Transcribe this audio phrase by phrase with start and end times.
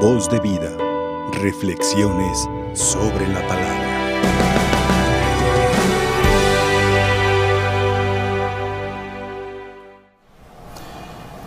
[0.00, 0.70] Voz de vida.
[1.40, 3.86] Reflexiones sobre la palabra.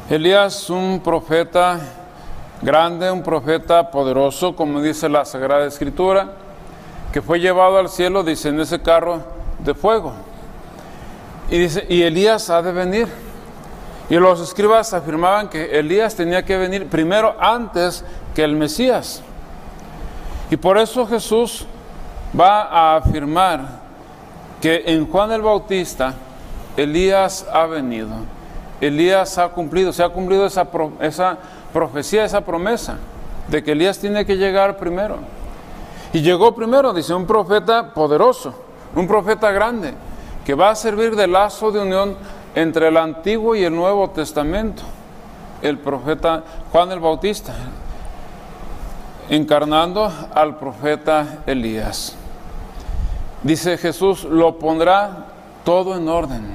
[0.10, 1.80] Elías, un profeta
[2.64, 6.34] grande, un profeta poderoso, como dice la Sagrada Escritura,
[7.14, 9.22] que fue llevado al cielo, dice, en ese carro
[9.60, 10.14] de fuego.
[11.52, 13.29] Y dice, y Elías ha de venir.
[14.10, 19.22] Y los escribas afirmaban que Elías tenía que venir primero antes que el Mesías.
[20.50, 21.66] Y por eso Jesús
[22.38, 23.80] va a afirmar
[24.62, 26.16] que en Juan el Bautista
[26.76, 28.10] Elías ha venido.
[28.82, 30.68] Elías ha cumplido, se ha cumplido esa,
[31.02, 31.38] esa
[31.74, 32.98] profecía, esa promesa
[33.48, 35.18] de que Elías tiene que llegar primero.
[36.14, 38.54] Y llegó primero, dice, un profeta poderoso,
[38.96, 39.94] un profeta grande,
[40.46, 42.16] que va a servir de lazo de unión
[42.62, 44.84] entre el Antiguo y el Nuevo Testamento.
[45.62, 47.54] El profeta Juan el Bautista,
[49.30, 52.16] encarnando al profeta Elías.
[53.44, 55.28] Dice Jesús, lo pondrá
[55.64, 56.46] todo en orden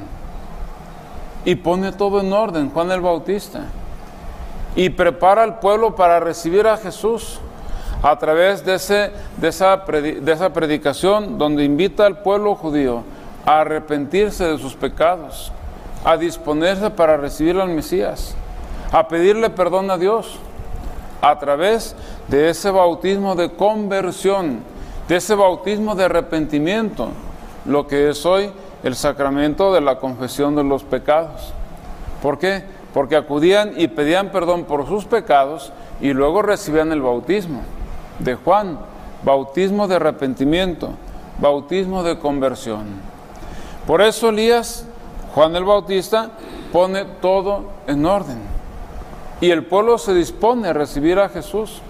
[1.47, 3.65] y pone todo en orden, Juan el Bautista,
[4.77, 7.39] y prepara al pueblo para recibir a Jesús
[8.03, 13.03] a través de, ese, de, esa, de esa predicación donde invita al pueblo judío
[13.47, 15.53] a arrepentirse de sus pecados,
[16.05, 18.35] a disponerse para recibir al Mesías,
[18.93, 20.39] a pedirle perdón a Dios,
[21.23, 21.97] a través
[22.29, 24.61] de ese bautismo de conversión,
[25.09, 27.09] de ese bautismo de arrepentimiento,
[27.65, 28.53] lo que es hoy
[28.83, 31.55] el sacramento de la confesión de los pecados.
[32.23, 32.65] ¿Por qué?
[32.93, 37.63] Porque acudían y pedían perdón por sus pecados y luego recibían el bautismo
[38.19, 38.79] de Juan,
[39.25, 40.91] bautismo de arrepentimiento,
[41.41, 42.85] bautismo de conversión.
[43.87, 44.87] Por eso Elías,
[45.35, 46.31] Juan el Bautista,
[46.73, 48.39] pone todo en orden.
[49.41, 51.81] Y el pueblo se dispone a recibir a Jesús.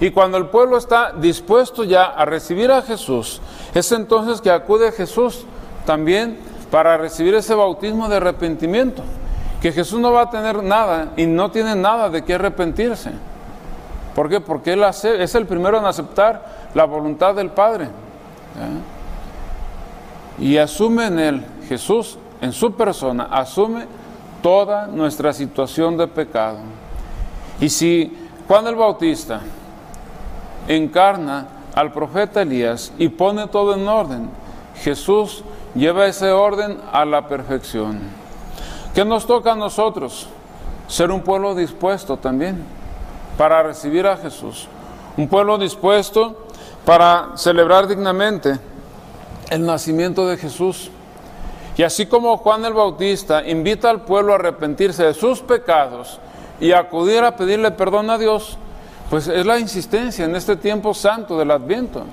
[0.00, 3.40] Y cuando el pueblo está dispuesto ya a recibir a Jesús,
[3.74, 5.46] es entonces que acude Jesús
[5.86, 6.38] también
[6.70, 9.02] para recibir ese bautismo de arrepentimiento,
[9.62, 13.12] que Jesús no va a tener nada y no tiene nada de qué arrepentirse.
[14.14, 14.40] ¿Por qué?
[14.40, 17.88] Porque Él es el primero en aceptar la voluntad del Padre.
[20.38, 23.86] Y asume en Él, Jesús, en su persona, asume
[24.42, 26.58] toda nuestra situación de pecado.
[27.58, 28.14] Y si
[28.46, 29.40] Juan el Bautista
[30.68, 34.28] encarna al profeta Elías y pone todo en orden,
[34.76, 35.42] Jesús
[35.74, 38.00] lleva ese orden a la perfección.
[38.94, 40.28] ¿Qué nos toca a nosotros?
[40.86, 42.62] Ser un pueblo dispuesto también
[43.38, 44.68] para recibir a Jesús.
[45.16, 46.44] Un pueblo dispuesto
[46.84, 48.58] para celebrar dignamente
[49.48, 50.90] el nacimiento de Jesús.
[51.76, 56.20] Y así como Juan el Bautista invita al pueblo a arrepentirse de sus pecados
[56.60, 58.56] y acudir a pedirle perdón a Dios,
[59.10, 62.04] pues es la insistencia en este tiempo santo del Adviento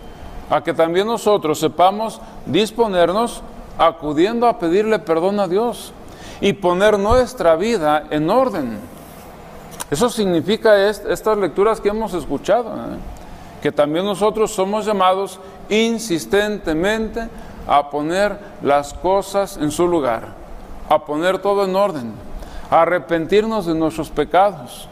[0.49, 3.41] a que también nosotros sepamos disponernos
[3.77, 5.93] acudiendo a pedirle perdón a Dios
[6.41, 8.79] y poner nuestra vida en orden.
[9.89, 12.97] Eso significa estas lecturas que hemos escuchado, ¿eh?
[13.61, 15.39] que también nosotros somos llamados
[15.69, 17.29] insistentemente
[17.67, 20.29] a poner las cosas en su lugar,
[20.89, 22.13] a poner todo en orden,
[22.69, 24.87] a arrepentirnos de nuestros pecados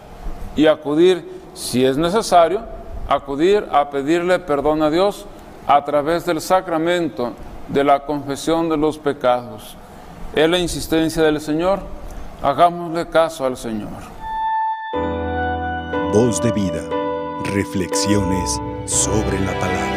[0.55, 2.61] y acudir, si es necesario,
[3.07, 5.25] acudir a pedirle perdón a Dios
[5.67, 7.33] a través del sacramento
[7.67, 9.75] de la confesión de los pecados.
[10.35, 11.79] Es la insistencia del Señor,
[12.41, 13.89] hagámosle caso al Señor.
[16.13, 16.81] Voz de vida,
[17.53, 19.88] reflexiones sobre la palabra.